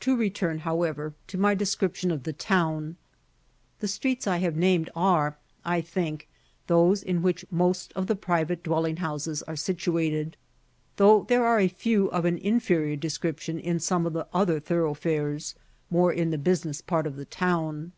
To 0.00 0.16
return, 0.16 0.60
however, 0.60 1.12
to 1.26 1.36
my 1.36 1.54
description 1.54 2.10
of 2.10 2.22
the 2.22 2.32
town: 2.32 2.96
the 3.80 3.88
streets 3.88 4.26
I 4.26 4.38
have 4.38 4.56
named 4.56 4.88
are, 4.96 5.36
I 5.66 5.82
think, 5.82 6.30
those 6.66 7.02
in 7.02 7.20
which 7.20 7.44
most 7.50 7.92
of 7.92 8.06
the 8.06 8.16
private 8.16 8.62
dwelling 8.62 8.96
houses 9.04 9.42
are 9.42 9.56
situated, 9.56 10.38
though 10.96 11.24
there 11.24 11.44
are 11.44 11.60
a 11.60 11.68
few 11.68 12.06
of 12.06 12.24
an 12.24 12.38
inferior 12.38 12.96
description 12.96 13.58
in 13.58 13.78
some 13.80 14.06
of 14.06 14.14
the 14.14 14.26
other 14.32 14.60
thoroughfares, 14.60 15.54
more 15.90 16.10
in 16.10 16.30
the 16.30 16.38
business 16.38 16.80
part 16.80 17.06
of 17.06 17.16
the 17.16 17.26
town. 17.26 17.92